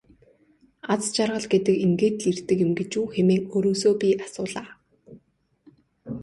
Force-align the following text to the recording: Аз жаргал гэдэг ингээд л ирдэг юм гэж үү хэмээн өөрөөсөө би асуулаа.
Аз 0.93 1.01
жаргал 1.15 1.45
гэдэг 1.53 1.75
ингээд 1.85 2.15
л 2.23 2.27
ирдэг 2.31 2.57
юм 2.65 2.71
гэж 2.79 2.91
үү 2.99 3.07
хэмээн 3.15 3.43
өөрөөсөө 3.53 3.93
би 4.01 4.09
асуулаа. 4.25 4.67